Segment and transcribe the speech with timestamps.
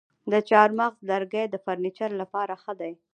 [0.31, 2.93] د چهارمغز لرګی د فرنیچر لپاره ښه دی.